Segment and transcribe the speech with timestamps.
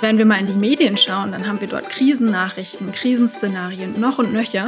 [0.00, 4.32] wenn wir mal in die Medien schauen, dann haben wir dort Krisennachrichten, Krisenszenarien noch und
[4.32, 4.66] nöcher.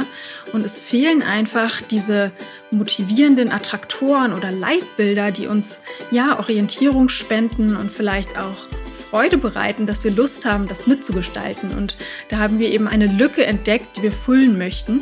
[0.51, 2.31] Und es fehlen einfach diese
[2.71, 8.67] motivierenden Attraktoren oder Leitbilder, die uns ja Orientierung spenden und vielleicht auch
[9.13, 11.77] Freude bereiten, dass wir Lust haben, das mitzugestalten.
[11.77, 11.97] Und
[12.29, 15.01] da haben wir eben eine Lücke entdeckt, die wir füllen möchten.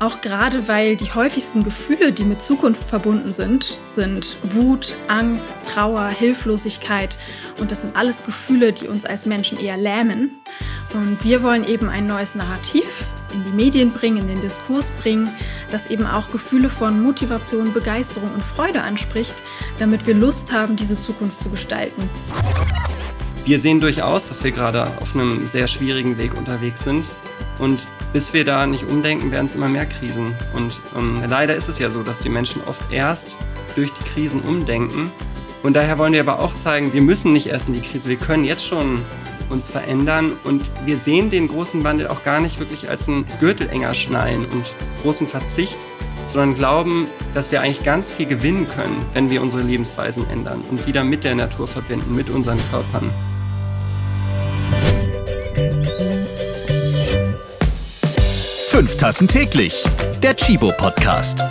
[0.00, 6.08] Auch gerade weil die häufigsten Gefühle, die mit Zukunft verbunden sind, sind Wut, Angst, Trauer,
[6.08, 7.16] Hilflosigkeit.
[7.60, 10.40] Und das sind alles Gefühle, die uns als Menschen eher lähmen.
[10.94, 15.32] Und wir wollen eben ein neues Narrativ in die Medien bringen, in den Diskurs bringen,
[15.70, 19.36] das eben auch Gefühle von Motivation, Begeisterung und Freude anspricht,
[19.78, 22.02] damit wir Lust haben, diese Zukunft zu gestalten.
[23.44, 27.04] Wir sehen durchaus, dass wir gerade auf einem sehr schwierigen Weg unterwegs sind.
[27.58, 30.34] Und bis wir da nicht umdenken, werden es immer mehr Krisen.
[30.54, 33.36] Und ähm, leider ist es ja so, dass die Menschen oft erst
[33.74, 35.10] durch die Krisen umdenken.
[35.62, 38.16] Und daher wollen wir aber auch zeigen, wir müssen nicht erst in die Krise, wir
[38.16, 39.00] können jetzt schon
[39.48, 43.68] uns verändern und wir sehen den großen Wandel auch gar nicht wirklich als einen Gürtel
[43.68, 44.64] enger schnallen und
[45.02, 45.76] großen Verzicht,
[46.26, 50.86] sondern glauben, dass wir eigentlich ganz viel gewinnen können, wenn wir unsere Lebensweisen ändern und
[50.86, 53.10] wieder mit der Natur verbinden, mit unseren Körpern.
[58.82, 59.84] Fünf Tassen täglich.
[60.24, 61.44] Der Chibo Podcast.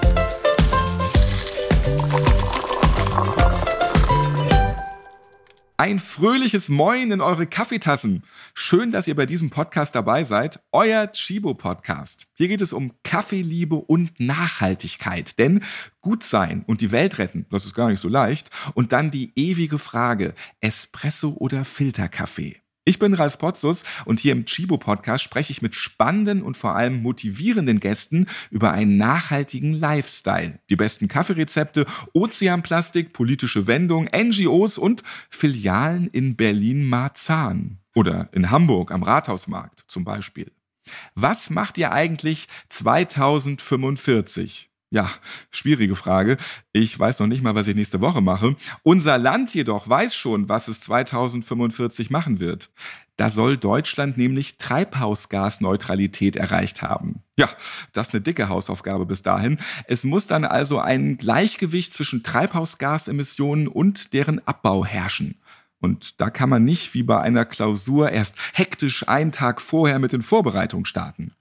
[5.77, 8.23] Ein fröhliches Moin in eure Kaffeetassen.
[8.53, 10.59] Schön, dass ihr bei diesem Podcast dabei seid.
[10.73, 12.27] Euer Chibo Podcast.
[12.33, 15.39] Hier geht es um Kaffeeliebe und Nachhaltigkeit.
[15.39, 15.63] Denn
[16.01, 18.49] gut sein und die Welt retten, das ist gar nicht so leicht.
[18.73, 22.61] Und dann die ewige Frage, Espresso oder Filterkaffee?
[22.91, 26.75] Ich bin Ralf Potzus und hier im Chibo Podcast spreche ich mit spannenden und vor
[26.75, 30.59] allem motivierenden Gästen über einen nachhaltigen Lifestyle.
[30.69, 39.03] Die besten Kaffeerezepte, Ozeanplastik, politische Wendungen, NGOs und Filialen in Berlin-Marzahn oder in Hamburg am
[39.03, 40.51] Rathausmarkt zum Beispiel.
[41.15, 44.70] Was macht ihr eigentlich 2045?
[44.93, 45.09] Ja,
[45.51, 46.35] schwierige Frage.
[46.73, 48.57] Ich weiß noch nicht mal, was ich nächste Woche mache.
[48.83, 52.69] Unser Land jedoch weiß schon, was es 2045 machen wird.
[53.15, 57.23] Da soll Deutschland nämlich Treibhausgasneutralität erreicht haben.
[57.37, 57.47] Ja,
[57.93, 59.59] das ist eine dicke Hausaufgabe bis dahin.
[59.87, 65.39] Es muss dann also ein Gleichgewicht zwischen Treibhausgasemissionen und deren Abbau herrschen.
[65.79, 70.11] Und da kann man nicht wie bei einer Klausur erst hektisch einen Tag vorher mit
[70.11, 71.33] den Vorbereitungen starten.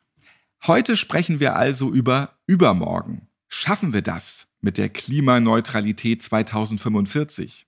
[0.67, 3.30] Heute sprechen wir also über übermorgen.
[3.53, 7.67] Schaffen wir das mit der Klimaneutralität 2045?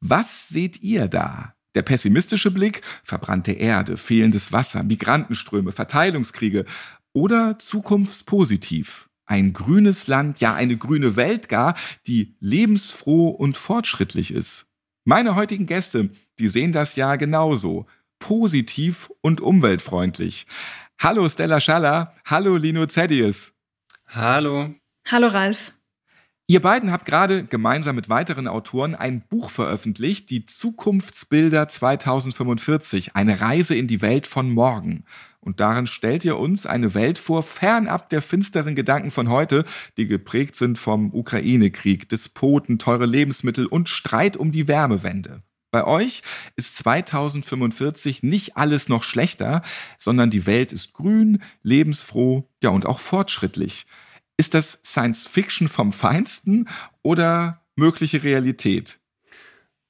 [0.00, 1.54] Was seht ihr da?
[1.74, 6.64] Der pessimistische Blick, verbrannte Erde, fehlendes Wasser, Migrantenströme, Verteilungskriege
[7.12, 9.10] oder zukunftspositiv?
[9.26, 14.64] Ein grünes Land, ja eine grüne Welt gar, die lebensfroh und fortschrittlich ist.
[15.04, 16.08] Meine heutigen Gäste,
[16.38, 17.84] die sehen das ja genauso.
[18.18, 20.46] Positiv und umweltfreundlich.
[20.98, 23.52] Hallo Stella Schaller, hallo Lino Zedius.
[24.06, 24.74] Hallo.
[25.10, 25.72] Hallo Ralf.
[26.48, 33.40] Ihr beiden habt gerade gemeinsam mit weiteren Autoren ein Buch veröffentlicht, die Zukunftsbilder 2045, eine
[33.40, 35.04] Reise in die Welt von morgen.
[35.40, 39.64] Und darin stellt ihr uns eine Welt vor, fernab der finsteren Gedanken von heute,
[39.96, 45.42] die geprägt sind vom Ukraine-Krieg, Despoten, teure Lebensmittel und Streit um die Wärmewende.
[45.70, 46.20] Bei euch
[46.56, 49.62] ist 2045 nicht alles noch schlechter,
[49.96, 53.86] sondern die Welt ist grün, lebensfroh, ja und auch fortschrittlich.
[54.40, 56.68] Ist das Science Fiction vom Feinsten
[57.02, 58.98] oder mögliche Realität?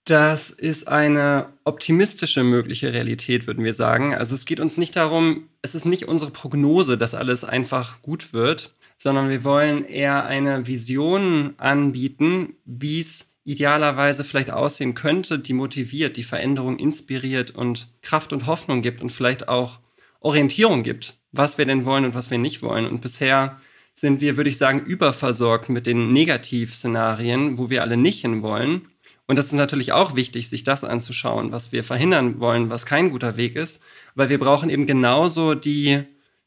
[0.06, 4.14] Das ist eine optimistische mögliche Realität, würden wir sagen.
[4.14, 8.32] Also es geht uns nicht darum, es ist nicht unsere Prognose, dass alles einfach gut
[8.32, 15.52] wird, sondern wir wollen eher eine Vision anbieten, wie es idealerweise vielleicht aussehen könnte, die
[15.52, 19.78] motiviert, die Veränderung inspiriert und Kraft und Hoffnung gibt und vielleicht auch
[20.20, 22.86] Orientierung gibt, was wir denn wollen und was wir nicht wollen.
[22.86, 23.60] Und bisher
[24.00, 28.88] sind wir, würde ich sagen, überversorgt mit den Negativszenarien, wo wir alle nicht hinwollen.
[29.26, 33.10] Und das ist natürlich auch wichtig, sich das anzuschauen, was wir verhindern wollen, was kein
[33.10, 33.82] guter Weg ist.
[34.14, 36.02] Weil wir brauchen eben genauso die,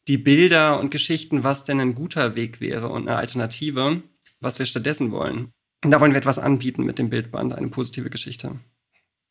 [0.08, 4.02] die Bilder und Geschichten, was denn ein guter Weg wäre und eine Alternative,
[4.40, 5.52] was wir stattdessen wollen.
[5.84, 8.60] Und da wollen wir etwas anbieten mit dem Bildband, eine positive Geschichte.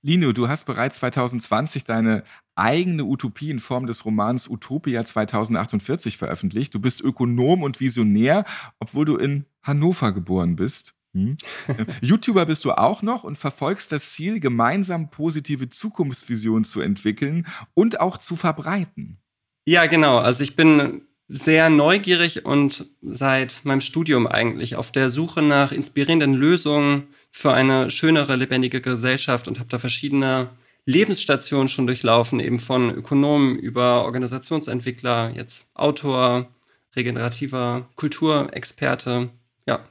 [0.03, 2.25] Lino, du hast bereits 2020 deine
[2.55, 6.75] eigene Utopie in Form des Romans Utopia 2048 veröffentlicht.
[6.75, 8.45] Du bist Ökonom und Visionär,
[8.79, 10.95] obwohl du in Hannover geboren bist.
[11.13, 11.37] Hm.
[12.01, 18.01] YouTuber bist du auch noch und verfolgst das Ziel, gemeinsam positive Zukunftsvisionen zu entwickeln und
[18.01, 19.19] auch zu verbreiten.
[19.67, 20.19] Ja, genau.
[20.19, 26.35] Also ich bin sehr neugierig und seit meinem Studium eigentlich auf der Suche nach inspirierenden
[26.35, 30.51] Lösungen für eine schönere, lebendige Gesellschaft und habe da verschiedene
[30.85, 36.49] Lebensstationen schon durchlaufen, eben von Ökonomen über Organisationsentwickler, jetzt Autor,
[36.97, 39.31] regenerativer Kulturexperte.
[39.67, 39.85] Ja.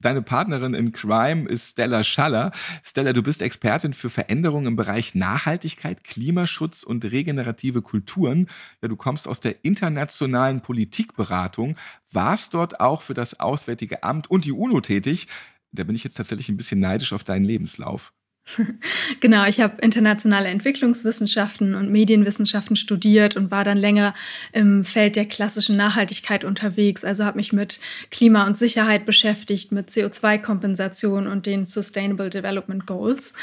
[0.00, 2.52] Deine Partnerin in Crime ist Stella Schaller.
[2.82, 8.48] Stella, du bist Expertin für Veränderungen im Bereich Nachhaltigkeit, Klimaschutz und regenerative Kulturen.
[8.82, 11.76] Ja, du kommst aus der internationalen Politikberatung,
[12.12, 15.28] warst dort auch für das Auswärtige Amt und die UNO tätig.
[15.72, 18.12] Da bin ich jetzt tatsächlich ein bisschen neidisch auf deinen Lebenslauf.
[19.20, 24.14] Genau, ich habe internationale Entwicklungswissenschaften und Medienwissenschaften studiert und war dann länger
[24.52, 27.04] im Feld der klassischen Nachhaltigkeit unterwegs.
[27.04, 33.34] Also habe mich mit Klima und Sicherheit beschäftigt, mit CO2-Kompensation und den Sustainable Development Goals.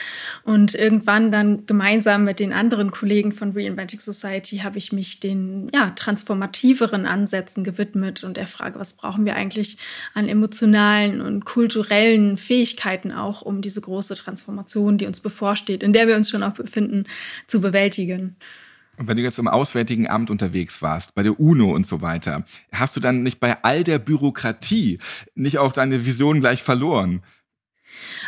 [0.43, 5.69] Und irgendwann dann gemeinsam mit den anderen Kollegen von Reinventing Society habe ich mich den
[5.73, 9.77] ja, transformativeren Ansätzen gewidmet und der Frage, was brauchen wir eigentlich
[10.13, 16.07] an emotionalen und kulturellen Fähigkeiten auch, um diese große Transformation die uns bevorsteht, in der
[16.07, 17.05] wir uns schon auch befinden,
[17.47, 18.35] zu bewältigen.
[18.97, 22.43] Und wenn du jetzt im Auswärtigen Amt unterwegs warst, bei der UNO und so weiter,
[22.71, 24.97] hast du dann nicht bei all der Bürokratie
[25.35, 27.21] nicht auch deine Vision gleich verloren?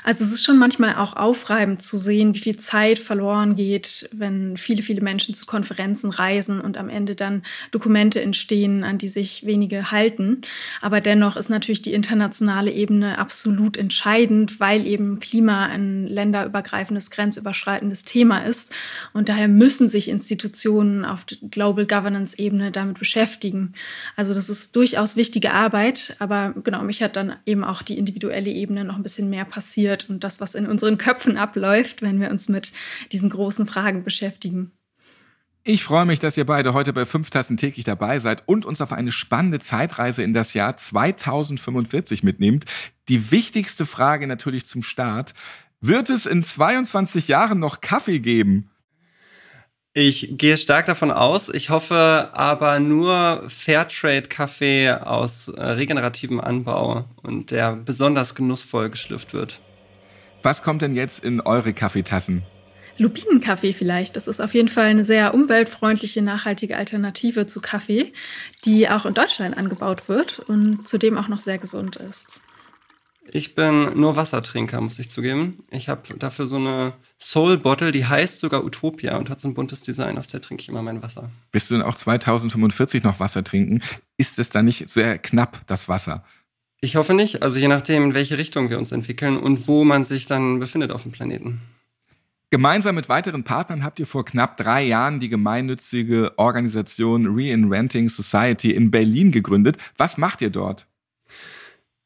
[0.04, 4.57] Also es ist schon manchmal auch aufreibend zu sehen, wie viel Zeit verloren geht, wenn
[4.57, 9.45] viele, viele Menschen zu Konferenzen reisen und am Ende dann Dokumente entstehen, an die sich
[9.45, 10.42] wenige halten.
[10.81, 18.06] Aber dennoch ist natürlich die internationale Ebene absolut entscheidend, weil eben Klima ein länderübergreifendes, grenzüberschreitendes
[18.06, 18.74] Thema ist.
[19.13, 23.74] Und daher müssen sich Institutionen auf Global Governance-Ebene damit beschäftigen.
[24.15, 28.50] Also das ist durchaus wichtige Arbeit, aber genau, mich hat dann eben auch die individuelle
[28.50, 32.22] Ebene noch ein bisschen mehr passiert passiert und das, was in unseren Köpfen abläuft, wenn
[32.22, 32.72] wir uns mit
[33.12, 34.72] diesen großen Fragen beschäftigen.
[35.66, 38.80] Ich freue mich, dass ihr beide heute bei 5 Tassen täglich dabei seid und uns
[38.80, 42.64] auf eine spannende Zeitreise in das Jahr 2045 mitnehmt.
[43.10, 45.34] Die wichtigste Frage natürlich zum Start.
[45.82, 48.70] Wird es in 22 Jahren noch Kaffee geben?
[49.94, 51.50] Ich gehe stark davon aus.
[51.50, 59.59] Ich hoffe aber nur Fairtrade-Kaffee aus äh, regenerativem Anbau und der besonders genussvoll geschlürft wird.
[60.44, 62.44] Was kommt denn jetzt in eure Kaffeetassen?
[63.00, 64.15] Lupinenkaffee vielleicht.
[64.15, 68.13] Das ist auf jeden Fall eine sehr umweltfreundliche, nachhaltige Alternative zu Kaffee,
[68.65, 72.41] die auch in Deutschland angebaut wird und zudem auch noch sehr gesund ist.
[73.31, 75.60] Ich bin nur Wassertrinker, muss ich zugeben.
[75.70, 79.54] Ich habe dafür so eine Soul Bottle, die heißt sogar Utopia und hat so ein
[79.54, 81.30] buntes Design, aus der trinke ich immer mein Wasser.
[81.52, 83.81] Willst du denn auch 2045 noch Wasser trinken?
[84.18, 86.24] Ist es dann nicht sehr knapp, das Wasser?
[86.81, 87.44] Ich hoffe nicht.
[87.44, 90.92] Also je nachdem, in welche Richtung wir uns entwickeln und wo man sich dann befindet
[90.92, 91.62] auf dem Planeten.
[92.52, 98.72] Gemeinsam mit weiteren Partnern habt ihr vor knapp drei Jahren die gemeinnützige Organisation Reinventing Society
[98.72, 99.78] in Berlin gegründet.
[99.98, 100.88] Was macht ihr dort?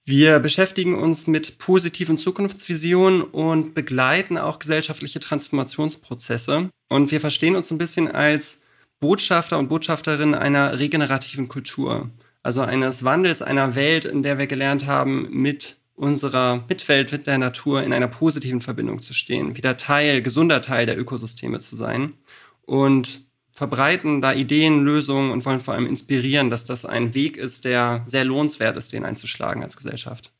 [0.05, 6.69] Wir beschäftigen uns mit positiven Zukunftsvisionen und begleiten auch gesellschaftliche Transformationsprozesse.
[6.89, 8.61] Und wir verstehen uns ein bisschen als
[8.99, 12.11] Botschafter und Botschafterin einer regenerativen Kultur
[12.43, 17.37] also eines Wandels einer Welt, in der wir gelernt haben, mit unserer Mitwelt, mit der
[17.37, 22.13] Natur in einer positiven Verbindung zu stehen, wieder Teil, gesunder Teil der Ökosysteme zu sein
[22.65, 23.21] und
[23.53, 28.03] verbreiten da Ideen, Lösungen und wollen vor allem inspirieren, dass das ein Weg ist, der
[28.07, 30.31] sehr lohnenswert ist, den einzuschlagen als Gesellschaft.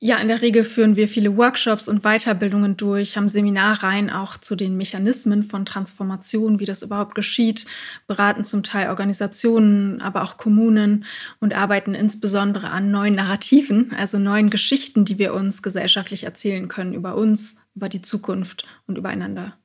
[0.00, 4.54] Ja, in der Regel führen wir viele Workshops und Weiterbildungen durch, haben Seminarreihen auch zu
[4.54, 7.66] den Mechanismen von Transformation, wie das überhaupt geschieht,
[8.06, 11.04] beraten zum Teil Organisationen, aber auch Kommunen
[11.40, 16.94] und arbeiten insbesondere an neuen Narrativen, also neuen Geschichten, die wir uns gesellschaftlich erzählen können
[16.94, 19.58] über uns, über die Zukunft und übereinander.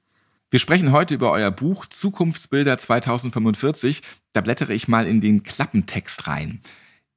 [0.53, 4.03] Wir sprechen heute über euer Buch Zukunftsbilder 2045.
[4.33, 6.61] Da blättere ich mal in den Klappentext rein.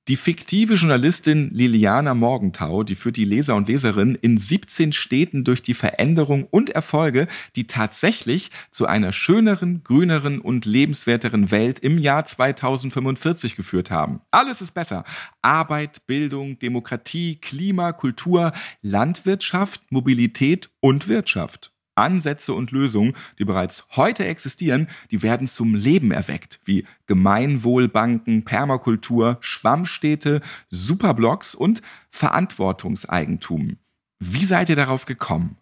[0.09, 5.61] Die fiktive Journalistin Liliana Morgenthau, die führt die Leser und Leserinnen in 17 Städten durch
[5.61, 7.27] die Veränderung und Erfolge,
[7.57, 14.23] die tatsächlich zu einer schöneren, grüneren und lebenswerteren Welt im Jahr 2045 geführt haben.
[14.31, 15.05] Alles ist besser.
[15.43, 21.76] Arbeit, Bildung, Demokratie, Klima, Kultur, Landwirtschaft, Mobilität und Wirtschaft.
[21.97, 29.39] Ansätze und Lösungen, die bereits heute existieren, die werden zum Leben erweckt, wie Gemeinwohlbanken, Permakultur,
[29.41, 33.79] Schwammstädte, Superblocks und Verantwortungseigentum.
[34.19, 35.59] Wie seid ihr darauf gekommen?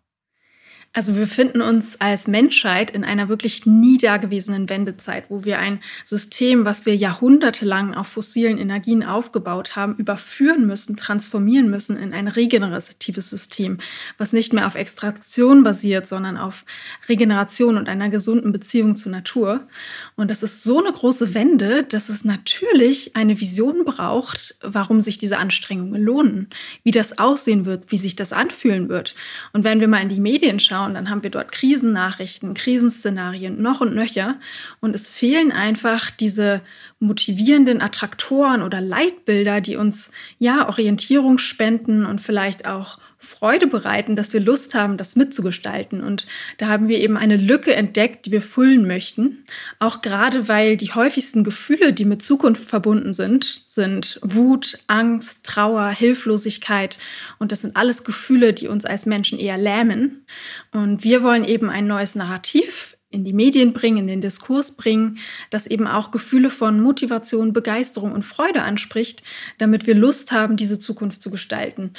[0.97, 5.81] Also wir befinden uns als Menschheit in einer wirklich nie dagewesenen Wendezeit, wo wir ein
[6.05, 12.29] System, was wir jahrhundertelang auf fossilen Energien aufgebaut haben, überführen müssen, transformieren müssen in ein
[12.29, 13.79] regeneratives System,
[14.19, 16.65] was nicht mehr auf Extraktion basiert, sondern auf
[17.09, 19.67] Regeneration und einer gesunden Beziehung zur Natur.
[20.15, 25.19] Und das ist so eine große Wende, dass es natürlich eine Vision braucht, warum sich
[25.19, 26.51] diese Anstrengungen lohnen,
[26.85, 29.17] wie das aussehen wird, wie sich das anfühlen wird.
[29.53, 33.61] Und wenn wir mal in die Medien schauen, schauen, dann haben wir dort Krisennachrichten, Krisenszenarien
[33.61, 34.37] noch und nöcher.
[34.81, 36.61] Und es fehlen einfach diese
[37.01, 44.33] motivierenden Attraktoren oder Leitbilder, die uns ja Orientierung spenden und vielleicht auch Freude bereiten, dass
[44.33, 46.01] wir Lust haben, das mitzugestalten.
[46.03, 46.27] Und
[46.59, 49.45] da haben wir eben eine Lücke entdeckt, die wir füllen möchten.
[49.79, 55.89] Auch gerade weil die häufigsten Gefühle, die mit Zukunft verbunden sind, sind Wut, Angst, Trauer,
[55.89, 56.99] Hilflosigkeit.
[57.39, 60.25] Und das sind alles Gefühle, die uns als Menschen eher lähmen.
[60.73, 65.19] Und wir wollen eben ein neues Narrativ in die Medien bringen, in den Diskurs bringen,
[65.51, 69.23] das eben auch Gefühle von Motivation, Begeisterung und Freude anspricht,
[69.59, 71.93] damit wir Lust haben, diese Zukunft zu gestalten.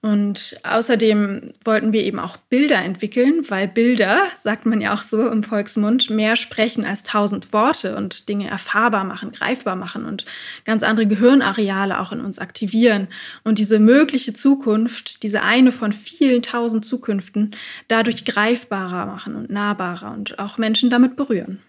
[0.00, 5.28] Und außerdem wollten wir eben auch Bilder entwickeln, weil Bilder, sagt man ja auch so
[5.28, 10.24] im Volksmund, mehr sprechen als tausend Worte und Dinge erfahrbar machen, greifbar machen und
[10.64, 13.08] ganz andere Gehirnareale auch in uns aktivieren.
[13.44, 17.50] Und diese mögliche Zukunft, diese eine von vielen tausend Zukünften,
[17.88, 21.60] dadurch greifbarer machen und nahbarer und auch Menschen damit berühren.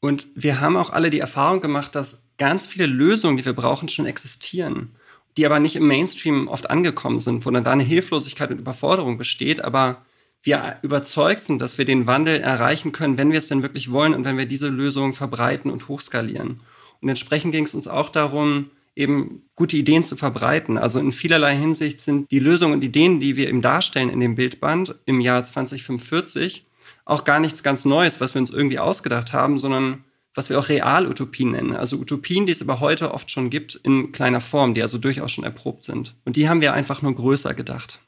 [0.00, 3.88] Und wir haben auch alle die Erfahrung gemacht, dass ganz viele Lösungen, die wir brauchen,
[3.88, 4.90] schon existieren,
[5.36, 9.18] die aber nicht im Mainstream oft angekommen sind, wo dann da eine Hilflosigkeit und Überforderung
[9.18, 10.02] besteht, aber
[10.42, 14.14] wir überzeugt sind, dass wir den Wandel erreichen können, wenn wir es denn wirklich wollen
[14.14, 16.60] und wenn wir diese Lösungen verbreiten und hochskalieren.
[17.00, 20.78] Und entsprechend ging es uns auch darum, eben gute Ideen zu verbreiten.
[20.78, 24.36] Also in vielerlei Hinsicht sind die Lösungen und Ideen, die wir eben darstellen in dem
[24.36, 26.65] Bildband im Jahr 2045,
[27.06, 30.68] auch gar nichts ganz Neues, was wir uns irgendwie ausgedacht haben, sondern was wir auch
[30.68, 31.74] Realutopien nennen.
[31.74, 35.32] Also Utopien, die es aber heute oft schon gibt in kleiner Form, die also durchaus
[35.32, 36.14] schon erprobt sind.
[36.24, 38.00] Und die haben wir einfach nur größer gedacht.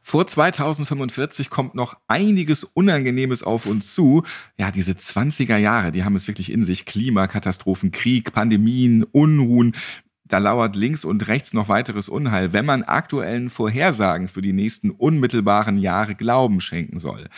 [0.00, 4.22] Vor 2045 kommt noch einiges Unangenehmes auf uns zu.
[4.58, 6.86] Ja, diese 20er Jahre, die haben es wirklich in sich.
[6.86, 9.76] Klimakatastrophen, Krieg, Pandemien, Unruhen.
[10.24, 14.90] Da lauert links und rechts noch weiteres Unheil, wenn man aktuellen Vorhersagen für die nächsten
[14.90, 17.28] unmittelbaren Jahre Glauben schenken soll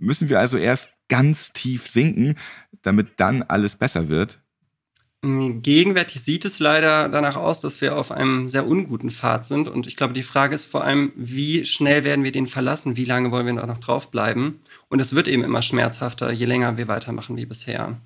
[0.00, 2.36] müssen wir also erst ganz tief sinken,
[2.82, 4.38] damit dann alles besser wird?
[5.22, 9.68] Gegenwärtig sieht es leider danach aus, dass wir auf einem sehr unguten Pfad sind.
[9.68, 12.96] Und ich glaube, die Frage ist vor allem, wie schnell werden wir den verlassen?
[12.96, 14.60] Wie lange wollen wir noch draufbleiben?
[14.88, 18.00] Und es wird eben immer schmerzhafter, je länger wir weitermachen wie bisher.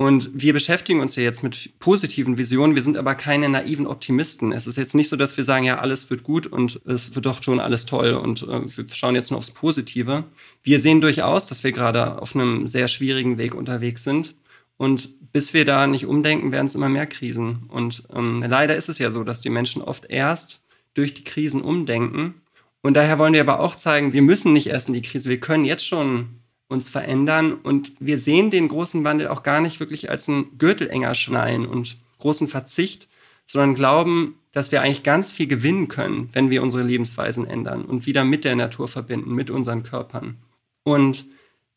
[0.00, 2.76] Und wir beschäftigen uns ja jetzt mit positiven Visionen.
[2.76, 4.52] Wir sind aber keine naiven Optimisten.
[4.52, 7.26] Es ist jetzt nicht so, dass wir sagen, ja, alles wird gut und es wird
[7.26, 10.22] doch schon alles toll und äh, wir schauen jetzt nur aufs Positive.
[10.62, 14.36] Wir sehen durchaus, dass wir gerade auf einem sehr schwierigen Weg unterwegs sind.
[14.76, 17.64] Und bis wir da nicht umdenken, werden es immer mehr Krisen.
[17.66, 20.62] Und ähm, leider ist es ja so, dass die Menschen oft erst
[20.94, 22.34] durch die Krisen umdenken.
[22.82, 25.28] Und daher wollen wir aber auch zeigen, wir müssen nicht erst in die Krise.
[25.28, 29.80] Wir können jetzt schon uns verändern und wir sehen den großen Wandel auch gar nicht
[29.80, 33.08] wirklich als einen Gürtel enger schnallen und großen Verzicht,
[33.46, 38.06] sondern glauben, dass wir eigentlich ganz viel gewinnen können, wenn wir unsere Lebensweisen ändern und
[38.06, 40.36] wieder mit der Natur verbinden, mit unseren Körpern.
[40.82, 41.24] Und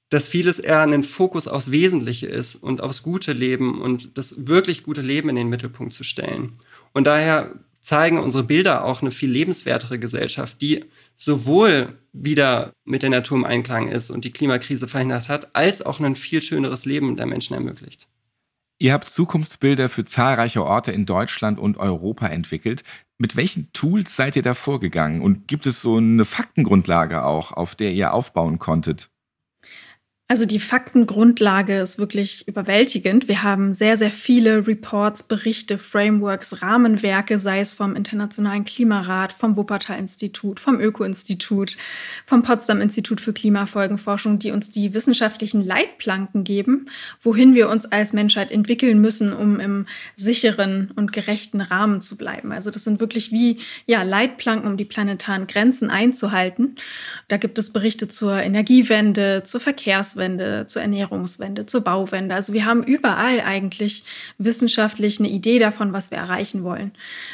[0.10, 4.84] dass vieles eher ein Fokus aufs Wesentliche ist und aufs gute Leben und das wirklich
[4.84, 6.58] gute Leben in den Mittelpunkt zu stellen.
[6.92, 10.86] Und daher zeigen unsere Bilder auch eine viel lebenswertere Gesellschaft, die
[11.18, 16.00] sowohl wieder mit der Natur im Einklang ist und die Klimakrise verhindert hat, als auch
[16.00, 18.08] ein viel schöneres Leben der Menschen ermöglicht.
[18.82, 22.84] Ihr habt Zukunftsbilder für zahlreiche Orte in Deutschland und Europa entwickelt.
[23.20, 25.22] Mit welchen Tools seid ihr da vorgegangen?
[25.22, 29.11] Und gibt es so eine Faktengrundlage auch, auf der ihr aufbauen konntet?
[30.32, 33.28] Also die Faktengrundlage ist wirklich überwältigend.
[33.28, 39.58] Wir haben sehr, sehr viele Reports, Berichte, Frameworks, Rahmenwerke, sei es vom Internationalen Klimarat, vom
[39.58, 41.76] Wuppertal-Institut, vom Öko-Institut,
[42.26, 46.86] vom Potsdam-Institut für Klimafolgenforschung, die uns die wissenschaftlichen Leitplanken geben,
[47.20, 49.86] wohin wir uns als Menschheit entwickeln müssen, um im
[50.16, 52.54] sicheren und gerechten Rahmen zu bleiben.
[52.54, 56.78] Also das sind wirklich wie ja, Leitplanken, um die planetaren Grenzen einzuhalten.
[57.28, 62.36] Da gibt es Berichte zur Energiewende, zur Verkehrswende, Verkehrswende, zur Ernährungswende, zur Bauwende.
[62.36, 64.04] Also wir haben überall eigentlich
[64.38, 66.92] wissenschaftlich eine Idee davon, was wir erreichen wollen.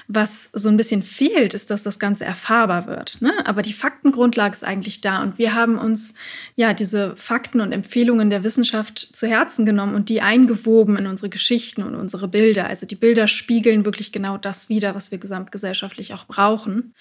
[0.08, 3.22] Was so ein bisschen fehlt, ist, dass das Ganze erfahrbar wird.
[3.22, 3.34] Ne?
[3.46, 6.13] Aber die Faktengrundlage ist eigentlich da und wir haben uns
[6.56, 11.29] ja diese Fakten und Empfehlungen der Wissenschaft zu Herzen genommen und die eingewoben in unsere
[11.29, 12.67] Geschichten und unsere Bilder.
[12.67, 16.94] Also die Bilder spiegeln wirklich genau das wider, was wir gesamtgesellschaftlich auch brauchen.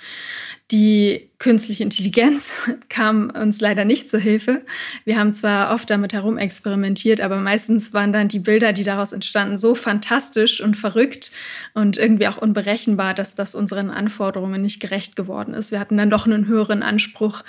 [0.73, 4.65] Die künstliche Intelligenz kam uns leider nicht zur Hilfe.
[5.05, 9.59] Wir haben zwar oft damit herumexperimentiert, aber meistens waren dann die Bilder, die daraus entstanden,
[9.59, 11.33] so fantastisch und verrückt
[11.75, 15.73] und irgendwie auch unberechenbar, dass das unseren Anforderungen nicht gerecht geworden ist.
[15.73, 17.45] Wir hatten dann doch einen höheren Anspruch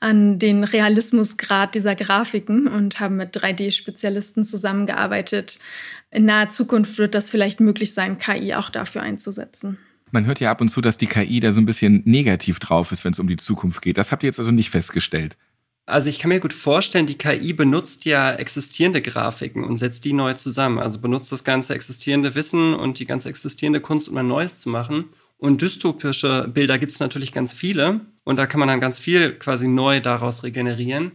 [0.00, 5.60] an den Realismusgrad dieser Grafiken und haben mit 3D-Spezialisten zusammengearbeitet.
[6.10, 9.78] In naher Zukunft wird das vielleicht möglich sein, KI auch dafür einzusetzen.
[10.10, 12.90] Man hört ja ab und zu, dass die KI da so ein bisschen negativ drauf
[12.90, 13.98] ist, wenn es um die Zukunft geht.
[13.98, 15.36] Das habt ihr jetzt also nicht festgestellt.
[15.88, 20.12] Also ich kann mir gut vorstellen, die KI benutzt ja existierende Grafiken und setzt die
[20.12, 20.78] neu zusammen.
[20.78, 24.68] Also benutzt das ganze existierende Wissen und die ganze existierende Kunst, um ein neues zu
[24.68, 25.06] machen.
[25.38, 28.00] Und dystopische Bilder gibt es natürlich ganz viele.
[28.24, 31.12] Und da kann man dann ganz viel quasi neu daraus regenerieren.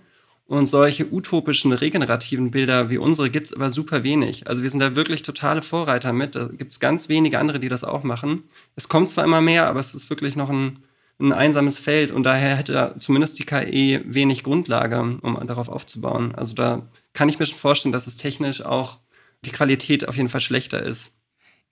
[0.48, 4.48] Und solche utopischen, regenerativen Bilder wie unsere gibt es aber super wenig.
[4.48, 6.34] Also wir sind da wirklich totale Vorreiter mit.
[6.34, 8.42] Da gibt es ganz wenige andere, die das auch machen.
[8.76, 10.80] Es kommt zwar immer mehr, aber es ist wirklich noch ein,
[11.20, 16.36] ein einsames Feld und daher hätte zumindest die KI wenig Grundlage, um darauf aufzubauen.
[16.36, 19.00] Also da kann ich mir schon vorstellen, dass es technisch auch
[19.46, 21.18] die Qualität auf jeden Fall schlechter ist.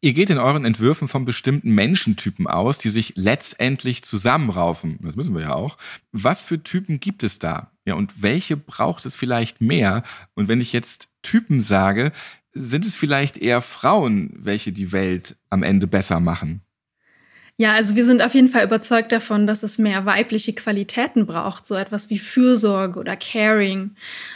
[0.04, 4.98] Ihr geht in euren Entwürfen von bestimmten Menschentypen aus, die sich letztendlich zusammenraufen.
[5.02, 5.78] Das müssen wir ja auch.
[6.12, 7.72] Was für Typen gibt es da?
[7.86, 10.04] Ja, und welche braucht es vielleicht mehr?
[10.34, 12.12] Und wenn ich jetzt Typen sage,
[12.52, 16.62] sind es vielleicht eher Frauen, welche die Welt am Ende besser machen?
[17.62, 21.68] Ja, also wir sind auf jeden Fall überzeugt davon, dass es mehr weibliche Qualitäten braucht,
[21.68, 23.92] so etwas wie Fürsorge oder Caring,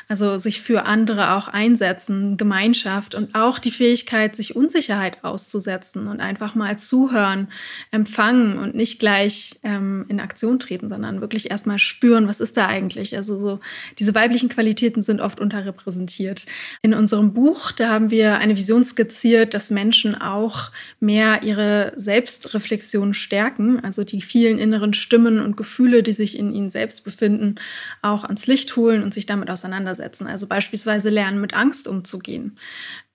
[0.08, 6.20] also sich für andere auch einsetzen, Gemeinschaft und auch die Fähigkeit, sich Unsicherheit auszusetzen und
[6.20, 7.48] einfach mal zuhören,
[7.90, 12.68] empfangen und nicht gleich ähm, in Aktion treten, sondern wirklich erstmal spüren, was ist da
[12.68, 13.18] eigentlich.
[13.18, 13.60] Also so
[13.98, 16.46] diese weiblichen Qualitäten sind oft unterrepräsentiert.
[16.84, 23.15] In unserem Buch, da haben wir eine Vision skizziert, dass Menschen auch mehr ihre Selbstreflexion
[23.16, 27.56] stärken, also die vielen inneren Stimmen und Gefühle, die sich in ihnen selbst befinden,
[28.02, 30.28] auch ans Licht holen und sich damit auseinandersetzen.
[30.28, 32.58] Also beispielsweise lernen, mit Angst umzugehen,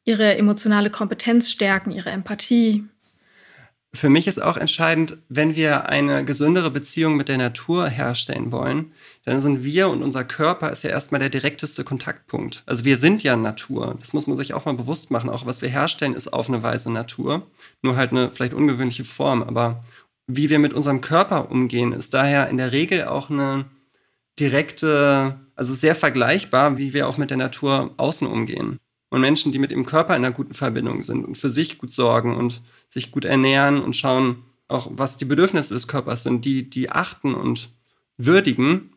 [0.05, 2.85] ihre emotionale Kompetenz stärken, ihre Empathie,
[3.93, 8.93] für mich ist auch entscheidend, wenn wir eine gesündere Beziehung mit der Natur herstellen wollen,
[9.25, 12.63] dann sind wir und unser Körper ist ja erstmal der direkteste Kontaktpunkt.
[12.67, 13.97] Also wir sind ja Natur.
[13.99, 15.29] Das muss man sich auch mal bewusst machen.
[15.29, 17.47] Auch was wir herstellen, ist auf eine Weise Natur.
[17.83, 19.43] Nur halt eine vielleicht ungewöhnliche Form.
[19.43, 19.83] Aber
[20.29, 23.65] wie wir mit unserem Körper umgehen, ist daher in der Regel auch eine
[24.39, 28.79] direkte, also sehr vergleichbar, wie wir auch mit der Natur außen umgehen.
[29.11, 31.93] Und Menschen, die mit ihrem Körper in einer guten Verbindung sind und für sich gut
[31.93, 36.71] sorgen und sich gut ernähren und schauen, auch was die Bedürfnisse des Körpers sind, die,
[36.71, 37.71] die achten und
[38.17, 38.93] würdigen,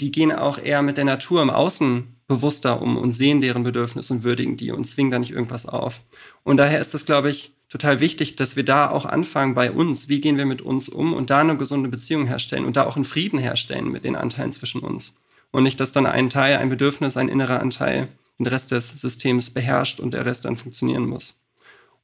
[0.00, 4.14] die gehen auch eher mit der Natur im Außen bewusster um und sehen deren Bedürfnisse
[4.14, 6.00] und würdigen die und zwingen da nicht irgendwas auf.
[6.42, 10.08] Und daher ist es, glaube ich, total wichtig, dass wir da auch anfangen bei uns.
[10.08, 12.96] Wie gehen wir mit uns um und da eine gesunde Beziehung herstellen und da auch
[12.96, 15.14] einen Frieden herstellen mit den Anteilen zwischen uns.
[15.50, 18.08] Und nicht, dass dann ein Teil, ein Bedürfnis, ein innerer Anteil
[18.40, 21.38] den Rest des Systems beherrscht und der Rest dann funktionieren muss.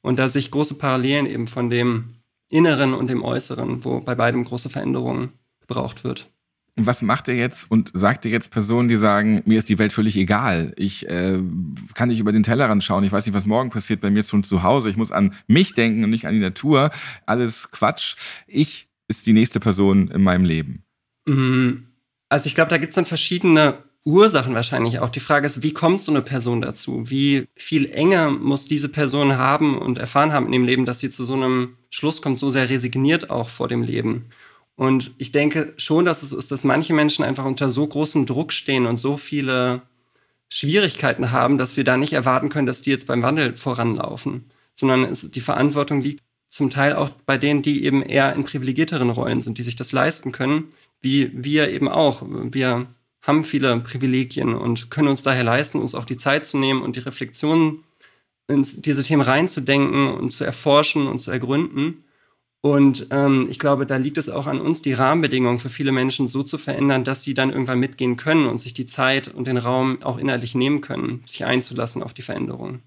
[0.01, 2.15] Und da sich große Parallelen eben von dem
[2.49, 6.29] Inneren und dem Äußeren, wo bei beidem große Veränderungen gebraucht wird.
[6.77, 9.79] Und was macht ihr jetzt und sagt ihr jetzt Personen, die sagen, mir ist die
[9.79, 11.39] Welt völlig egal, ich äh,
[11.95, 14.43] kann nicht über den Tellerrand schauen, ich weiß nicht, was morgen passiert bei mir schon
[14.43, 16.91] zu Hause, ich muss an mich denken und nicht an die Natur,
[17.25, 18.15] alles Quatsch.
[18.45, 20.83] Ich ist die nächste Person in meinem Leben.
[21.25, 21.87] Mhm.
[22.29, 25.09] Also ich glaube, da gibt es dann verschiedene Ursachen wahrscheinlich auch.
[25.09, 27.09] Die Frage ist, wie kommt so eine Person dazu?
[27.09, 31.09] Wie viel Enge muss diese Person haben und erfahren haben in dem Leben, dass sie
[31.09, 34.29] zu so einem Schluss kommt, so sehr resigniert auch vor dem Leben?
[34.77, 38.53] Und ich denke schon, dass es ist, dass manche Menschen einfach unter so großem Druck
[38.53, 39.81] stehen und so viele
[40.47, 45.03] Schwierigkeiten haben, dass wir da nicht erwarten können, dass die jetzt beim Wandel voranlaufen, sondern
[45.03, 49.41] es, die Verantwortung liegt zum Teil auch bei denen, die eben eher in privilegierteren Rollen
[49.41, 50.69] sind, die sich das leisten können,
[51.01, 52.21] wie wir eben auch.
[52.25, 52.87] Wir
[53.27, 56.95] haben viele Privilegien und können uns daher leisten, uns auch die Zeit zu nehmen und
[56.95, 57.83] die Reflexion
[58.47, 62.05] in diese Themen reinzudenken und zu erforschen und zu ergründen.
[62.61, 66.27] Und ähm, ich glaube, da liegt es auch an uns, die Rahmenbedingungen für viele Menschen
[66.27, 69.57] so zu verändern, dass sie dann irgendwann mitgehen können und sich die Zeit und den
[69.57, 72.81] Raum auch innerlich nehmen können, sich einzulassen auf die Veränderung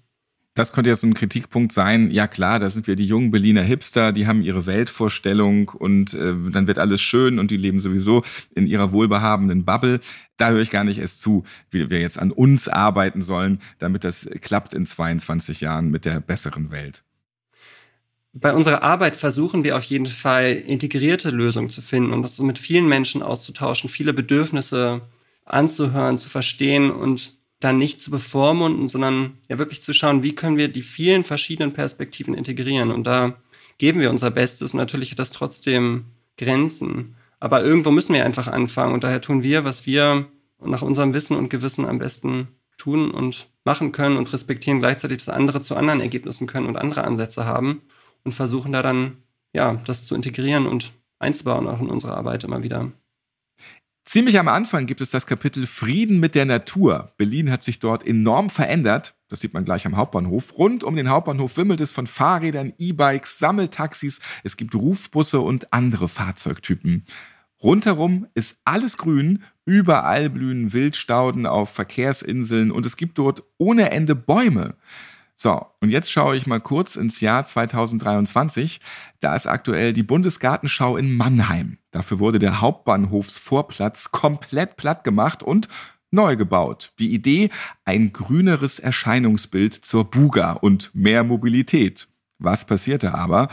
[0.61, 2.11] das könnte ja so ein Kritikpunkt sein.
[2.11, 6.35] Ja klar, da sind wir die jungen Berliner Hipster, die haben ihre Weltvorstellung und äh,
[6.51, 9.99] dann wird alles schön und die leben sowieso in ihrer wohlbehabenden Bubble.
[10.37, 14.03] Da höre ich gar nicht erst zu, wie wir jetzt an uns arbeiten sollen, damit
[14.03, 17.03] das klappt in 22 Jahren mit der besseren Welt.
[18.33, 22.59] Bei unserer Arbeit versuchen wir auf jeden Fall integrierte Lösungen zu finden und uns mit
[22.59, 25.01] vielen Menschen auszutauschen, viele Bedürfnisse
[25.43, 30.57] anzuhören, zu verstehen und dann nicht zu bevormunden, sondern ja wirklich zu schauen, wie können
[30.57, 32.91] wir die vielen verschiedenen Perspektiven integrieren.
[32.91, 33.37] Und da
[33.77, 34.73] geben wir unser Bestes.
[34.73, 36.05] Und natürlich hat das trotzdem
[36.37, 37.15] Grenzen.
[37.39, 38.93] Aber irgendwo müssen wir einfach anfangen.
[38.93, 40.27] Und daher tun wir, was wir
[40.59, 42.47] nach unserem Wissen und Gewissen am besten
[42.77, 47.03] tun und machen können und respektieren gleichzeitig, dass andere zu anderen Ergebnissen können und andere
[47.03, 47.81] Ansätze haben
[48.23, 49.17] und versuchen da dann,
[49.53, 52.91] ja, das zu integrieren und einzubauen auch in unsere Arbeit immer wieder.
[54.03, 57.13] Ziemlich am Anfang gibt es das Kapitel Frieden mit der Natur.
[57.17, 59.13] Berlin hat sich dort enorm verändert.
[59.29, 60.57] Das sieht man gleich am Hauptbahnhof.
[60.57, 64.19] Rund um den Hauptbahnhof wimmelt es von Fahrrädern, E-Bikes, Sammeltaxis.
[64.43, 67.05] Es gibt Rufbusse und andere Fahrzeugtypen.
[67.61, 74.15] Rundherum ist alles grün, überall blühen Wildstauden auf Verkehrsinseln und es gibt dort ohne Ende
[74.15, 74.75] Bäume.
[75.43, 78.79] So, und jetzt schaue ich mal kurz ins Jahr 2023.
[79.21, 81.79] Da ist aktuell die Bundesgartenschau in Mannheim.
[81.89, 85.67] Dafür wurde der Hauptbahnhofsvorplatz komplett platt gemacht und
[86.11, 86.93] neu gebaut.
[86.99, 87.49] Die Idee,
[87.85, 92.07] ein grüneres Erscheinungsbild zur Buga und mehr Mobilität.
[92.37, 93.47] Was passierte aber?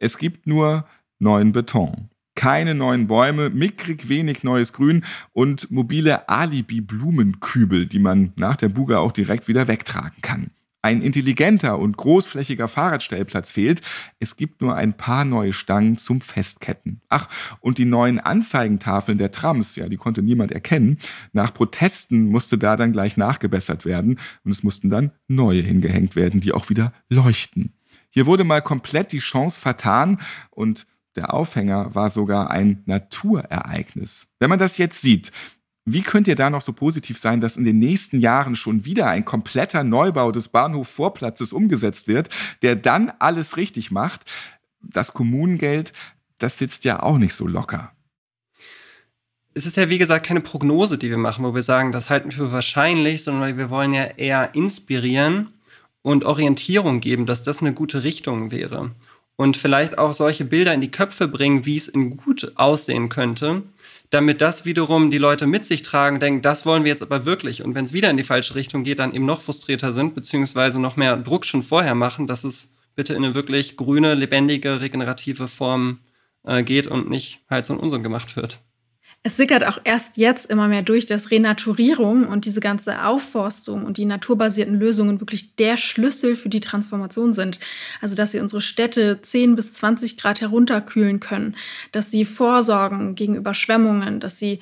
[0.00, 0.86] Es gibt nur
[1.20, 2.10] neuen Beton.
[2.34, 8.98] Keine neuen Bäume, mickrig wenig neues Grün und mobile Alibi-Blumenkübel, die man nach der Buga
[8.98, 10.50] auch direkt wieder wegtragen kann
[10.82, 13.82] ein intelligenter und großflächiger Fahrradstellplatz fehlt.
[14.20, 17.00] Es gibt nur ein paar neue Stangen zum Festketten.
[17.08, 17.28] Ach,
[17.60, 20.98] und die neuen Anzeigentafeln der Trams, ja, die konnte niemand erkennen.
[21.32, 26.40] Nach Protesten musste da dann gleich nachgebessert werden und es mussten dann neue hingehängt werden,
[26.40, 27.74] die auch wieder leuchten.
[28.10, 30.86] Hier wurde mal komplett die Chance vertan und
[31.16, 34.28] der Aufhänger war sogar ein Naturereignis.
[34.38, 35.32] Wenn man das jetzt sieht,
[35.92, 39.06] wie könnt ihr da noch so positiv sein, dass in den nächsten Jahren schon wieder
[39.06, 42.28] ein kompletter Neubau des Bahnhof-Vorplatzes umgesetzt wird,
[42.62, 44.22] der dann alles richtig macht?
[44.80, 45.92] Das Kommunengeld,
[46.38, 47.92] das sitzt ja auch nicht so locker.
[49.54, 52.30] Es ist ja, wie gesagt, keine Prognose, die wir machen, wo wir sagen, das halten
[52.30, 55.48] wir für wahrscheinlich, sondern wir wollen ja eher inspirieren
[56.02, 58.92] und Orientierung geben, dass das eine gute Richtung wäre.
[59.36, 63.62] Und vielleicht auch solche Bilder in die Köpfe bringen, wie es in gut aussehen könnte
[64.10, 67.62] damit das wiederum die Leute mit sich tragen, denken, das wollen wir jetzt aber wirklich.
[67.62, 70.80] Und wenn es wieder in die falsche Richtung geht, dann eben noch frustrierter sind, beziehungsweise
[70.80, 75.46] noch mehr Druck schon vorher machen, dass es bitte in eine wirklich grüne, lebendige, regenerative
[75.46, 76.00] Form
[76.44, 78.60] äh, geht und nicht halt so ein Unsinn gemacht wird.
[79.28, 83.98] Es sickert auch erst jetzt immer mehr durch, dass Renaturierung und diese ganze Aufforstung und
[83.98, 87.60] die naturbasierten Lösungen wirklich der Schlüssel für die Transformation sind.
[88.00, 91.56] Also, dass sie unsere Städte 10 bis 20 Grad herunterkühlen können,
[91.92, 94.60] dass sie vorsorgen gegen Überschwemmungen, dass sie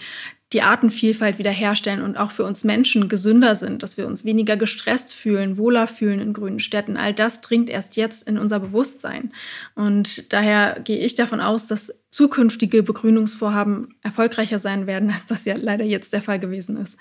[0.53, 5.13] die Artenvielfalt wiederherstellen und auch für uns Menschen gesünder sind, dass wir uns weniger gestresst
[5.13, 6.97] fühlen, wohler fühlen in grünen Städten.
[6.97, 9.33] All das dringt erst jetzt in unser Bewusstsein.
[9.75, 15.57] Und daher gehe ich davon aus, dass zukünftige Begrünungsvorhaben erfolgreicher sein werden, als das ja
[15.57, 16.97] leider jetzt der Fall gewesen ist.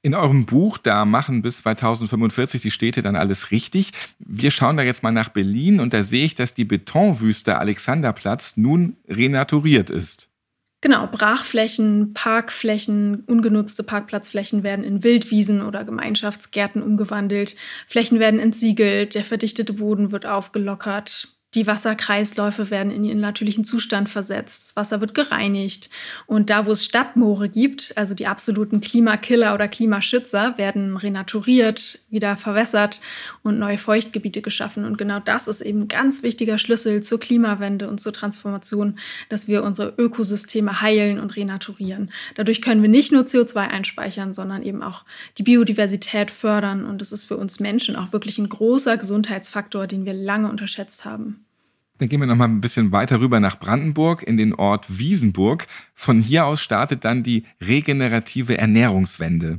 [0.00, 3.92] In eurem Buch, da machen bis 2045 die Städte dann alles richtig.
[4.18, 8.56] Wir schauen da jetzt mal nach Berlin und da sehe ich, dass die Betonwüste Alexanderplatz
[8.56, 10.27] nun renaturiert ist.
[10.80, 17.56] Genau, Brachflächen, Parkflächen, ungenutzte Parkplatzflächen werden in Wildwiesen oder Gemeinschaftsgärten umgewandelt.
[17.88, 21.37] Flächen werden entsiegelt, der verdichtete Boden wird aufgelockert.
[21.54, 24.66] Die Wasserkreisläufe werden in ihren natürlichen Zustand versetzt.
[24.66, 25.88] Das Wasser wird gereinigt.
[26.26, 32.36] Und da, wo es Stadtmoore gibt, also die absoluten Klimakiller oder Klimaschützer, werden renaturiert, wieder
[32.36, 33.00] verwässert
[33.42, 34.84] und neue Feuchtgebiete geschaffen.
[34.84, 38.98] Und genau das ist eben ein ganz wichtiger Schlüssel zur Klimawende und zur Transformation,
[39.30, 42.10] dass wir unsere Ökosysteme heilen und renaturieren.
[42.34, 45.06] Dadurch können wir nicht nur CO2 einspeichern, sondern eben auch
[45.38, 46.84] die Biodiversität fördern.
[46.84, 51.06] Und das ist für uns Menschen auch wirklich ein großer Gesundheitsfaktor, den wir lange unterschätzt
[51.06, 51.46] haben.
[51.98, 55.66] Dann gehen wir noch mal ein bisschen weiter rüber nach Brandenburg in den Ort Wiesenburg.
[55.94, 59.58] Von hier aus startet dann die regenerative Ernährungswende.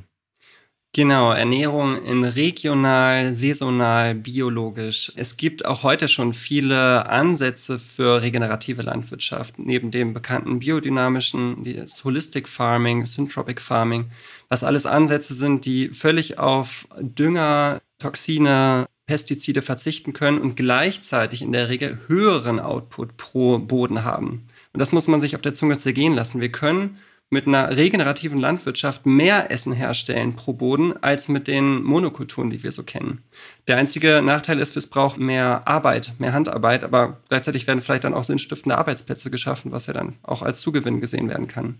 [0.92, 5.12] Genau, Ernährung in regional, saisonal, biologisch.
[5.16, 12.04] Es gibt auch heute schon viele Ansätze für regenerative Landwirtschaft, neben dem bekannten biodynamischen, das
[12.04, 14.10] Holistic Farming, Syntropic Farming,
[14.50, 21.52] was alles Ansätze sind, die völlig auf Dünger, Toxine, Pestizide verzichten können und gleichzeitig in
[21.52, 24.46] der Regel höheren Output pro Boden haben.
[24.72, 26.42] Und das muss man sich auf der Zunge zergehen lassen.
[26.42, 27.00] Wir können
[27.32, 32.72] mit einer regenerativen Landwirtschaft mehr Essen herstellen pro Boden als mit den Monokulturen, die wir
[32.72, 33.24] so kennen.
[33.68, 38.14] Der einzige Nachteil ist, es braucht mehr Arbeit, mehr Handarbeit, aber gleichzeitig werden vielleicht dann
[38.14, 41.80] auch sinnstiftende Arbeitsplätze geschaffen, was ja dann auch als Zugewinn gesehen werden kann.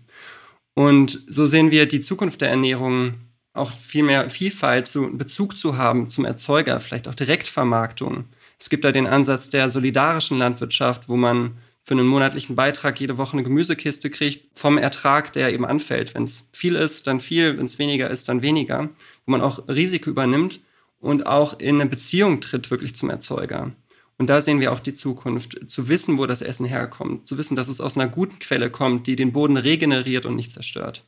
[0.74, 3.14] Und so sehen wir die Zukunft der Ernährung
[3.52, 8.26] auch viel mehr Vielfalt, zu, Bezug zu haben zum Erzeuger, vielleicht auch Direktvermarktung.
[8.58, 13.16] Es gibt da den Ansatz der solidarischen Landwirtschaft, wo man für einen monatlichen Beitrag jede
[13.16, 16.14] Woche eine Gemüsekiste kriegt vom Ertrag, der eben anfällt.
[16.14, 18.90] Wenn es viel ist, dann viel, wenn es weniger ist, dann weniger.
[19.24, 20.60] Wo man auch Risiko übernimmt
[21.00, 23.72] und auch in eine Beziehung tritt wirklich zum Erzeuger.
[24.18, 27.56] Und da sehen wir auch die Zukunft, zu wissen, wo das Essen herkommt, zu wissen,
[27.56, 31.06] dass es aus einer guten Quelle kommt, die den Boden regeneriert und nicht zerstört.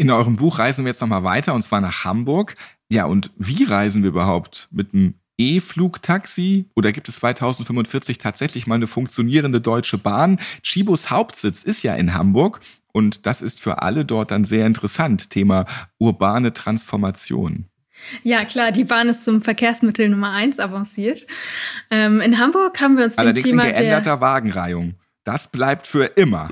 [0.00, 2.56] In eurem Buch reisen wir jetzt nochmal weiter und zwar nach Hamburg.
[2.90, 4.66] Ja, und wie reisen wir überhaupt?
[4.70, 6.70] Mit einem E-Flugtaxi?
[6.74, 10.40] Oder gibt es 2045 tatsächlich mal eine funktionierende deutsche Bahn?
[10.62, 12.60] Chibos Hauptsitz ist ja in Hamburg
[12.94, 15.28] und das ist für alle dort dann sehr interessant.
[15.28, 15.66] Thema
[15.98, 17.66] urbane Transformation.
[18.22, 21.26] Ja, klar, die Bahn ist zum Verkehrsmittel Nummer eins avanciert.
[21.90, 24.94] Ähm, in Hamburg haben wir uns Allerdings dem Thema in geänderter der Wagenreihung.
[25.24, 26.50] Das bleibt für immer.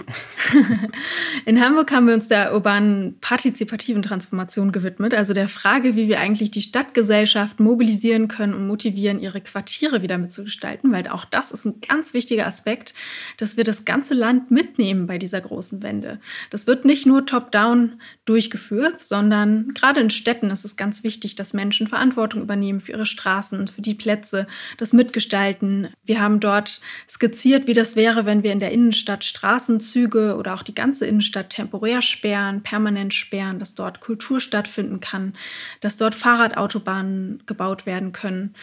[1.46, 6.20] In Hamburg haben wir uns der urbanen partizipativen Transformation gewidmet, also der Frage, wie wir
[6.20, 11.64] eigentlich die Stadtgesellschaft mobilisieren können und motivieren, ihre Quartiere wieder mitzugestalten, weil auch das ist
[11.64, 12.92] ein ganz wichtiger Aspekt,
[13.38, 16.20] dass wir das ganze Land mitnehmen bei dieser großen Wende.
[16.50, 21.54] Das wird nicht nur top-down durchgeführt, sondern gerade in Städten ist es ganz wichtig, dass
[21.54, 25.88] Menschen Verantwortung übernehmen für ihre Straßen, für die Plätze, das Mitgestalten.
[26.04, 30.62] Wir haben dort skizziert, wie das wäre, wenn wir in der Innenstadt Straßenzüge oder auch
[30.62, 35.34] die ganze Innenstadt temporär sperren, permanent sperren, dass dort Kultur stattfinden kann,
[35.80, 38.54] dass dort Fahrradautobahnen gebaut werden können.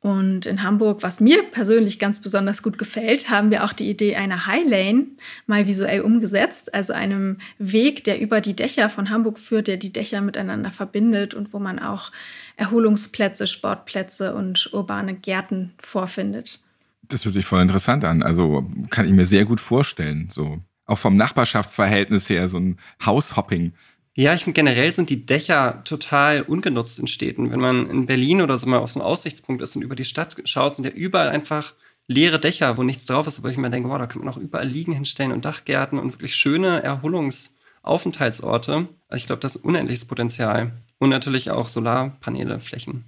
[0.00, 4.14] Und in Hamburg, was mir persönlich ganz besonders gut gefällt, haben wir auch die Idee
[4.14, 5.06] einer High Lane
[5.46, 9.92] mal visuell umgesetzt, also einem Weg, der über die Dächer von Hamburg führt, der die
[9.92, 12.12] Dächer miteinander verbindet und wo man auch
[12.56, 16.60] Erholungsplätze, Sportplätze und urbane Gärten vorfindet.
[17.08, 18.22] Das hört sich voll interessant an.
[18.22, 20.28] Also kann ich mir sehr gut vorstellen.
[20.30, 23.72] So auch vom Nachbarschaftsverhältnis her so ein Haushopping.
[24.14, 27.50] Ja, ich finde generell sind die Dächer total ungenutzt in Städten.
[27.50, 30.06] Wenn man in Berlin oder so mal auf so einem Aussichtspunkt ist und über die
[30.06, 31.74] Stadt schaut, sind ja überall einfach
[32.06, 34.38] leere Dächer, wo nichts drauf ist, wo ich mir denke, wow, da könnte man auch
[34.38, 38.88] überall Liegen hinstellen und Dachgärten und wirklich schöne Erholungsaufenthaltsorte.
[39.08, 40.72] Also ich glaube, das ist unendliches Potenzial.
[40.98, 43.04] Und natürlich auch Solarpaneele, Flächen.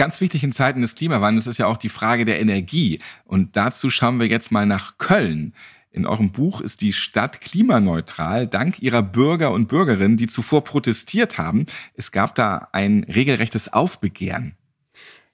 [0.00, 3.00] Ganz wichtig in Zeiten des Klimawandels ist ja auch die Frage der Energie.
[3.26, 5.52] Und dazu schauen wir jetzt mal nach Köln.
[5.90, 11.36] In eurem Buch ist die Stadt klimaneutral dank ihrer Bürger und Bürgerinnen, die zuvor protestiert
[11.36, 11.66] haben.
[11.92, 14.54] Es gab da ein regelrechtes Aufbegehren.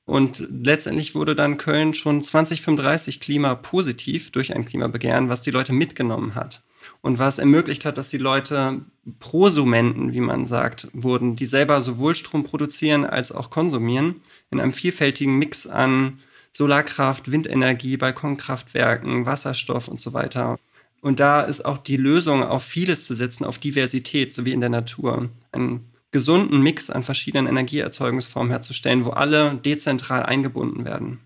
[0.05, 6.35] Und letztendlich wurde dann Köln schon 2035 klimapositiv durch ein Klimabegehren, was die Leute mitgenommen
[6.35, 6.65] hat.
[7.07, 8.81] Und was ermöglicht hat, dass die Leute
[9.21, 14.73] Prosumenten, wie man sagt, wurden, die selber sowohl Strom produzieren als auch konsumieren, in einem
[14.73, 16.19] vielfältigen Mix an
[16.51, 20.59] Solarkraft, Windenergie, Balkonkraftwerken, Wasserstoff und so weiter.
[21.01, 24.61] Und da ist auch die Lösung, auf vieles zu setzen, auf Diversität, so wie in
[24.61, 25.31] der Natur.
[25.53, 31.21] Einen gesunden Mix an verschiedenen Energieerzeugungsformen herzustellen, wo alle dezentral eingebunden werden.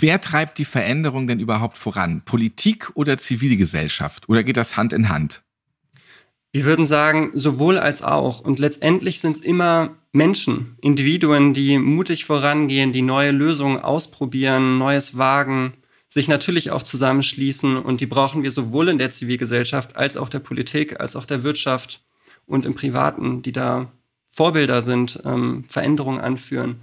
[0.00, 2.22] Wer treibt die Veränderung denn überhaupt voran?
[2.24, 4.28] Politik oder Zivilgesellschaft?
[4.28, 5.42] Oder geht das Hand in Hand?
[6.52, 8.38] Wir würden sagen, sowohl als auch.
[8.38, 15.18] Und letztendlich sind es immer Menschen, Individuen, die mutig vorangehen, die neue Lösungen ausprobieren, Neues
[15.18, 15.72] wagen,
[16.08, 17.76] sich natürlich auch zusammenschließen.
[17.76, 21.42] Und die brauchen wir sowohl in der Zivilgesellschaft als auch der Politik, als auch der
[21.42, 22.04] Wirtschaft
[22.46, 23.90] und im Privaten, die da
[24.28, 26.82] Vorbilder sind, ähm, Veränderungen anführen.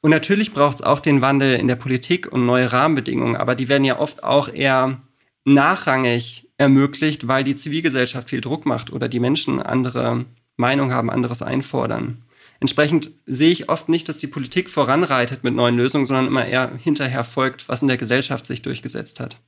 [0.00, 3.68] Und natürlich braucht es auch den Wandel in der Politik und neue Rahmenbedingungen, aber die
[3.68, 5.02] werden ja oft auch eher
[5.44, 11.42] nachrangig ermöglicht, weil die Zivilgesellschaft viel Druck macht oder die Menschen andere Meinung haben, anderes
[11.42, 12.22] einfordern.
[12.60, 16.72] Entsprechend sehe ich oft nicht, dass die Politik voranreitet mit neuen Lösungen, sondern immer eher
[16.76, 19.38] hinterher folgt, was in der Gesellschaft sich durchgesetzt hat.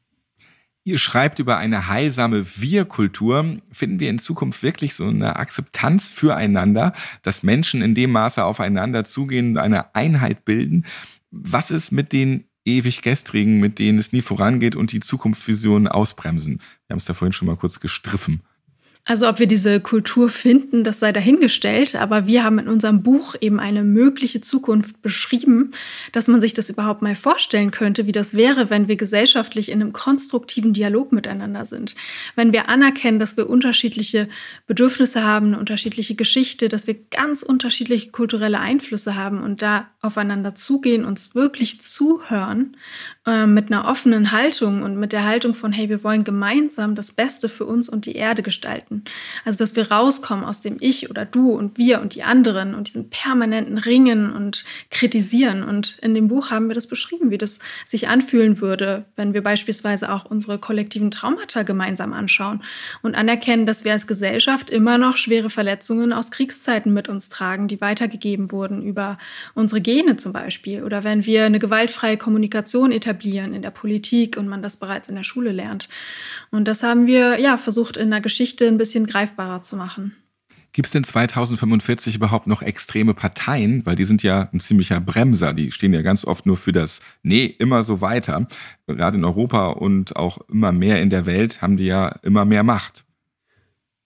[0.85, 3.59] Ihr schreibt über eine heilsame Wir-Kultur.
[3.71, 9.05] Finden wir in Zukunft wirklich so eine Akzeptanz füreinander, dass Menschen in dem Maße aufeinander
[9.05, 10.87] zugehen und eine Einheit bilden?
[11.31, 16.59] Was ist mit den ewig gestrigen, mit denen es nie vorangeht und die Zukunftsvisionen ausbremsen?
[16.87, 18.43] Wir haben es da vorhin schon mal kurz gestriffen.
[19.06, 23.34] Also ob wir diese Kultur finden, das sei dahingestellt, aber wir haben in unserem Buch
[23.40, 25.72] eben eine mögliche Zukunft beschrieben,
[26.12, 29.80] dass man sich das überhaupt mal vorstellen könnte, wie das wäre, wenn wir gesellschaftlich in
[29.80, 31.96] einem konstruktiven Dialog miteinander sind.
[32.36, 34.28] Wenn wir anerkennen, dass wir unterschiedliche
[34.66, 41.04] Bedürfnisse haben, unterschiedliche Geschichte, dass wir ganz unterschiedliche kulturelle Einflüsse haben und da aufeinander zugehen,
[41.04, 42.76] uns wirklich zuhören
[43.26, 47.12] äh, mit einer offenen Haltung und mit der Haltung von, hey, wir wollen gemeinsam das
[47.12, 49.04] Beste für uns und die Erde gestalten.
[49.44, 52.86] Also, dass wir rauskommen aus dem Ich oder Du und wir und die anderen und
[52.86, 55.62] diesem permanenten Ringen und Kritisieren.
[55.62, 59.42] Und in dem Buch haben wir das beschrieben, wie das sich anfühlen würde, wenn wir
[59.42, 62.62] beispielsweise auch unsere kollektiven Traumata gemeinsam anschauen
[63.02, 67.68] und anerkennen, dass wir als Gesellschaft immer noch schwere Verletzungen aus Kriegszeiten mit uns tragen,
[67.68, 69.18] die weitergegeben wurden über
[69.54, 70.83] unsere Gene zum Beispiel.
[70.83, 75.09] Oder wenn wir eine gewaltfreie Kommunikation etablieren, etablieren in der Politik und man das bereits
[75.09, 75.88] in der Schule lernt.
[76.50, 80.16] Und das haben wir ja versucht in der Geschichte ein bisschen greifbarer zu machen.
[80.72, 83.85] Gibt es denn 2045 überhaupt noch extreme Parteien?
[83.85, 85.53] Weil die sind ja ein ziemlicher Bremser.
[85.53, 88.46] Die stehen ja ganz oft nur für das Nee, immer so weiter.
[88.87, 92.62] Gerade in Europa und auch immer mehr in der Welt haben die ja immer mehr
[92.62, 93.05] Macht.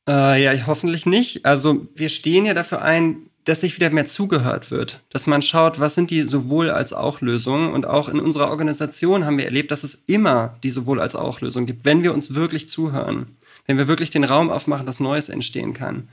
[0.08, 1.44] Äh, ja, hoffentlich nicht.
[1.44, 5.78] Also wir stehen ja dafür ein, dass sich wieder mehr zugehört wird, dass man schaut,
[5.78, 7.72] was sind die sowohl als auch Lösungen.
[7.72, 11.40] Und auch in unserer Organisation haben wir erlebt, dass es immer die sowohl als auch
[11.40, 15.28] Lösung gibt, wenn wir uns wirklich zuhören, wenn wir wirklich den Raum aufmachen, dass Neues
[15.28, 16.08] entstehen kann.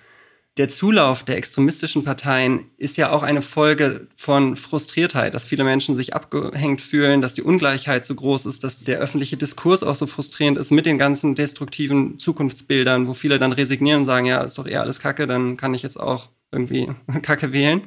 [0.57, 5.95] der Zulauf der extremistischen Parteien ist ja auch eine Folge von Frustriertheit, dass viele Menschen
[5.95, 10.07] sich abgehängt fühlen, dass die Ungleichheit so groß ist, dass der öffentliche Diskurs auch so
[10.07, 14.57] frustrierend ist mit den ganzen destruktiven Zukunftsbildern, wo viele dann resignieren und sagen, ja, ist
[14.57, 16.89] doch eher alles Kacke, dann kann ich jetzt auch irgendwie
[17.21, 17.81] Kacke wählen.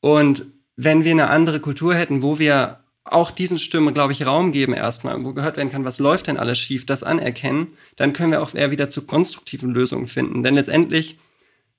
[0.00, 4.52] Und wenn wir eine andere Kultur hätten, wo wir auch diesen Stimmen, glaube ich, Raum
[4.52, 8.32] geben erstmal, wo gehört werden kann, was läuft denn alles schief, das anerkennen, dann können
[8.32, 10.42] wir auch eher wieder zu konstruktiven Lösungen finden.
[10.42, 11.18] Denn letztendlich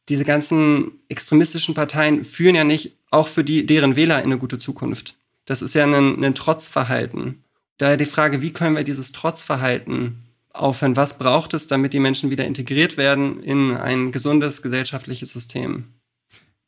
[0.08, 4.60] diese ganzen extremistischen Parteien führen ja nicht auch für die, deren Wähler in eine gute
[4.60, 5.16] Zukunft.
[5.46, 7.44] Das ist ja ein, ein Trotzverhalten.
[7.78, 10.24] Daher die Frage, wie können wir dieses Trotzverhalten
[10.54, 10.96] aufhören?
[10.96, 15.86] Was braucht es, damit die Menschen wieder integriert werden in ein gesundes gesellschaftliches System?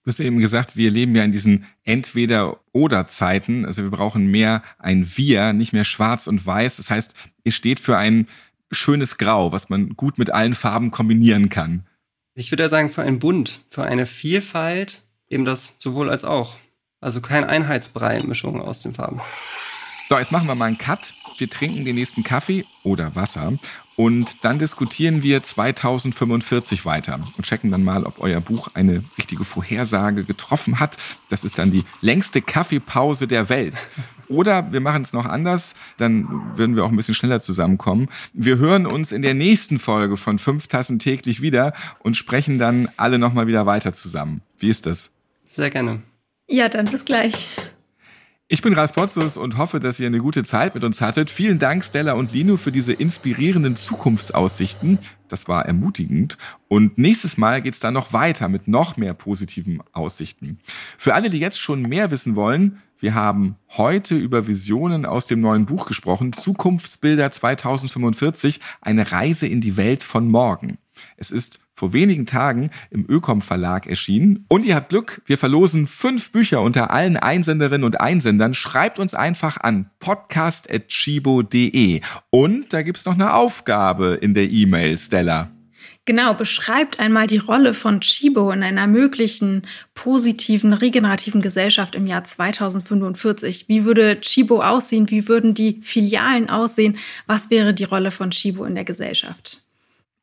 [0.08, 3.66] Du hast eben gesagt, wir leben ja in diesen Entweder-Oder-Zeiten.
[3.66, 6.78] Also wir brauchen mehr ein Wir, nicht mehr schwarz und weiß.
[6.78, 8.28] Das heißt, es steht für ein
[8.72, 11.86] schönes Grau, was man gut mit allen Farben kombinieren kann.
[12.36, 16.56] Ich würde ja sagen, für einen Bund, für eine Vielfalt, eben das sowohl als auch.
[17.02, 19.20] Also kein Einheitsbrei-Mischung aus den Farben.
[20.10, 21.14] So, jetzt machen wir mal einen Cut.
[21.38, 23.52] Wir trinken den nächsten Kaffee oder Wasser
[23.98, 29.44] und dann diskutieren wir 2045 weiter und checken dann mal, ob euer Buch eine richtige
[29.44, 30.96] Vorhersage getroffen hat.
[31.28, 33.86] Das ist dann die längste Kaffeepause der Welt.
[34.30, 38.08] Oder wir machen es noch anders, dann würden wir auch ein bisschen schneller zusammenkommen.
[38.32, 42.88] Wir hören uns in der nächsten Folge von fünf Tassen täglich wieder und sprechen dann
[42.96, 44.40] alle nochmal wieder weiter zusammen.
[44.58, 45.10] Wie ist das?
[45.48, 46.02] Sehr gerne.
[46.48, 47.50] Ja, dann bis gleich.
[48.50, 51.30] Ich bin Ralf Potzus und hoffe, dass ihr eine gute Zeit mit uns hattet.
[51.30, 55.00] Vielen Dank, Stella und Lino, für diese inspirierenden Zukunftsaussichten.
[55.28, 56.38] Das war ermutigend.
[56.70, 60.60] Und nächstes Mal geht's dann noch weiter mit noch mehr positiven Aussichten.
[60.98, 65.42] Für alle, die jetzt schon mehr wissen wollen, wir haben heute über Visionen aus dem
[65.42, 70.78] neuen Buch gesprochen, Zukunftsbilder 2045, eine Reise in die Welt von morgen.
[71.18, 74.46] Es ist vor wenigen Tagen im Ökom Verlag erschienen.
[74.50, 78.56] Und ihr habt Glück, wir verlosen fünf Bücher unter allen Einsenderinnen und Einsendern.
[78.56, 82.02] Schreibt uns einfach an podcast.chibo.de.
[82.32, 85.52] Und da gibt's noch eine Aufgabe in der E-Mail, Stella.
[86.06, 92.24] Genau, beschreibt einmal die Rolle von Chibo in einer möglichen positiven, regenerativen Gesellschaft im Jahr
[92.24, 93.66] 2045.
[93.68, 95.12] Wie würde Chibo aussehen?
[95.12, 96.98] Wie würden die Filialen aussehen?
[97.28, 99.67] Was wäre die Rolle von Chibo in der Gesellschaft?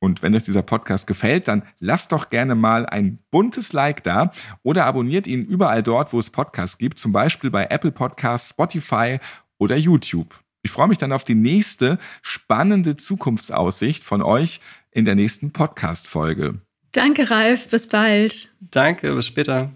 [0.05, 4.33] Und wenn euch dieser Podcast gefällt, dann lasst doch gerne mal ein buntes Like da
[4.63, 9.19] oder abonniert ihn überall dort, wo es Podcasts gibt, zum Beispiel bei Apple Podcasts, Spotify
[9.57, 10.39] oder YouTube.
[10.63, 16.61] Ich freue mich dann auf die nächste spannende Zukunftsaussicht von euch in der nächsten Podcast-Folge.
[16.93, 17.71] Danke, Ralf.
[17.71, 18.55] Bis bald.
[18.61, 19.73] Danke, bis später.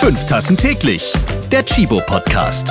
[0.00, 1.14] Fünf Tassen täglich.
[1.50, 2.70] Der Chibo Podcast.